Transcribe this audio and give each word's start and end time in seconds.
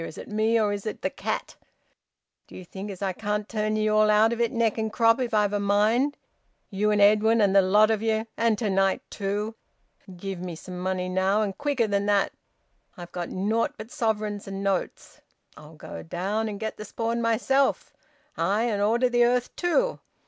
Is 0.03 0.17
it 0.17 0.27
me, 0.27 0.59
or 0.59 0.73
is 0.73 0.87
it 0.87 1.03
the 1.03 1.11
cat? 1.11 1.57
D'ye 2.47 2.63
think 2.63 2.89
as 2.89 3.03
I 3.03 3.13
can't 3.13 3.47
turn 3.47 3.75
ye 3.75 3.87
all 3.87 4.09
out 4.09 4.33
of 4.33 4.41
it 4.41 4.51
neck 4.51 4.79
and 4.79 4.91
crop, 4.91 5.19
if 5.21 5.31
I've 5.31 5.53
a 5.53 5.59
mind? 5.59 6.17
You 6.71 6.89
and 6.89 6.99
Edwin, 6.99 7.39
and 7.39 7.55
the 7.55 7.61
lot 7.61 7.91
of 7.91 8.01
ye! 8.01 8.25
And 8.35 8.57
to 8.57 8.67
night 8.67 9.03
too! 9.11 9.53
Give 10.17 10.39
me 10.41 10.55
some 10.55 10.79
money 10.79 11.07
now, 11.07 11.43
and 11.43 11.55
quicker 11.55 11.85
than 11.85 12.07
that! 12.07 12.33
I've 12.97 13.11
got 13.11 13.29
nought 13.29 13.75
but 13.77 13.91
sovereigns 13.91 14.47
and 14.47 14.63
notes. 14.63 15.21
I'll 15.55 15.75
go 15.75 16.01
down 16.01 16.49
and 16.49 16.59
get 16.59 16.77
the 16.77 16.85
spawn 16.85 17.21
myself 17.21 17.93
ay! 18.37 18.63
and 18.63 18.81
order 18.81 19.07
the 19.07 19.23
earth 19.23 19.55
too! 19.55 19.99